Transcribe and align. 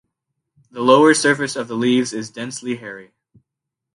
The 0.71 0.81
lower 0.81 1.13
surface 1.13 1.55
of 1.55 1.67
the 1.67 1.75
leaves 1.75 2.11
is 2.11 2.31
densely 2.31 2.77
hairy. 2.77 3.13